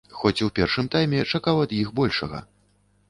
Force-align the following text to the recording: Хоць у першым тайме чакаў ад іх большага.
Хоць 0.19 0.43
у 0.45 0.47
першым 0.59 0.89
тайме 0.95 1.21
чакаў 1.35 1.61
ад 1.67 1.77
іх 1.81 1.93
большага. 2.01 2.43